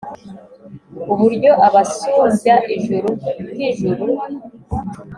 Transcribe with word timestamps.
uburyo 1.13 1.51
abasumbya 1.67 2.55
ijuru 2.75 3.09
nk’ijuru 3.51 4.05